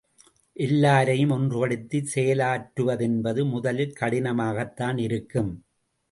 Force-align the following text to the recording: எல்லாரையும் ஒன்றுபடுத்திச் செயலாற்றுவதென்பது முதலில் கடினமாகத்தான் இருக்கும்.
எல்லாரையும் 0.55 1.29
ஒன்றுபடுத்திச் 1.29 2.07
செயலாற்றுவதென்பது 2.15 3.41
முதலில் 3.49 3.93
கடினமாகத்தான் 3.99 4.97
இருக்கும். 4.99 5.51